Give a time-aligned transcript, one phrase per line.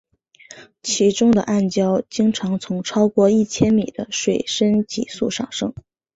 [0.81, 5.75] 其中的暗礁经常从超过一千米的水深急速上升。